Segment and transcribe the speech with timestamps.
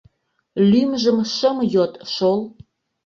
[0.69, 2.39] —Лӱмжым шым йод шол.